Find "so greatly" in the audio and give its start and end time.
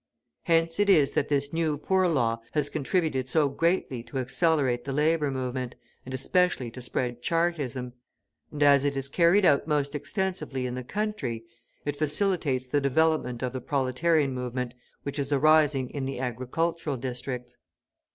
3.29-4.01